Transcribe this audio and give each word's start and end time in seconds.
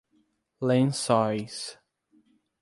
Lençóis 0.59 1.77